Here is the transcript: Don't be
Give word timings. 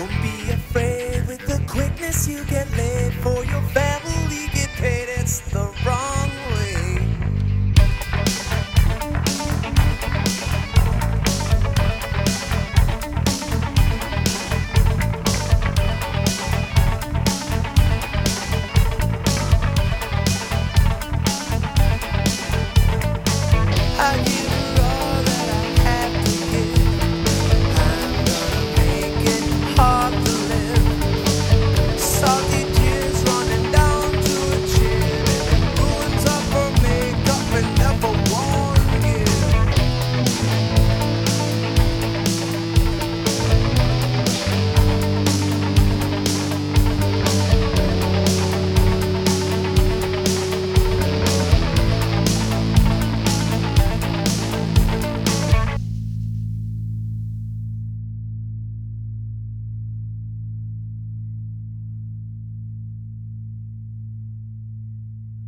Don't 0.00 0.08
be 0.22 0.39